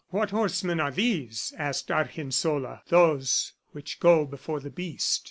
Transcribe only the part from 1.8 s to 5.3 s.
Argensola. "Those which go before the Beast."